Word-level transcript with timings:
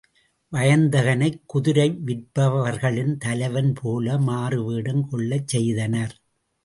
வயந்தகனைக் 0.51 1.41
குதிரை 1.45 1.85
விற்பவர்களின் 2.05 3.13
தலைவன் 3.17 3.73
போல 3.73 4.17
மாறுவேடங் 4.21 5.03
கொள்ளச் 5.09 5.47
செய்தனர். 5.47 6.15